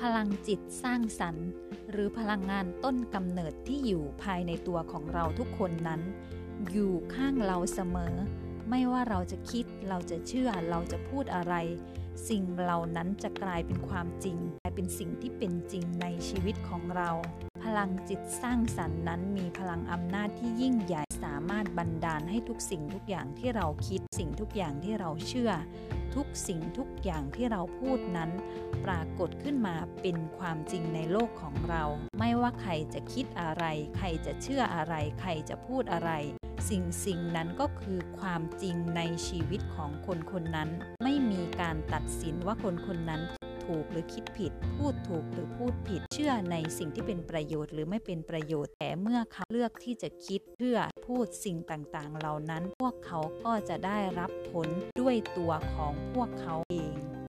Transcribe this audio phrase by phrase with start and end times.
[0.00, 1.48] พลังจิตสร้างสรรค์
[1.90, 6.00] หรือพลังงานต้นกำเนิดที่อยู่ภายในตัวของเราทุกคนนั้น
[6.70, 8.14] อยู่ข้างเราเสมอ
[8.70, 11.54] ไม่ว่าเราจะคิดเราจะเชื่อเราจะพูดอะไร
[12.28, 17.10] สิ่งเหล่านั้นจะกลายเป็นความจริง กลายเป็นสิ่งที่เป็นจริงในชีวิตของเรา
[17.64, 25.52] พลังจิตสร้างสรรค์นั้นมีพลังอำนาจที่ยิ่งใหญ่สามารถบันดาลให้ทุกสิ่งทุกอย่างที่เราคิดสิ่งทุกอย่างที่เราเชื่อ
[26.14, 28.30] ทุกสิ่งทุกอย่างที่เราพูดนั้น
[28.84, 31.84] ปรากฏขึ้นมาเป็นความจริงในโลกของเรา
[32.18, 33.64] ไม่ว่าใครจะคิดอะไร
[33.96, 36.12] ใครจะเชื่ออะไร ใครจะพูดอะไร
[36.68, 40.70] สิ่งสิ่งนั้นก็คือความจริงในชีวิตของคนคนนั้น
[41.02, 43.22] ไม่มีการตัดสินว่าคนคนนั้น
[43.66, 54.68] ถูกหรือคิดผิด พูดถูกหรือพูดผิด เชื่อในสิ่งที่เป็นประโยชน์หรือไม่เป็นประโยชน์ แต่เมื่อเขาเลือกที่จะคิดเชื่อพูดสิ่งต่างๆ เหล่านั้น พวกเขาก็จะได้รับผล
[55.00, 56.89] ด้วยตัวของพวกเขาเอง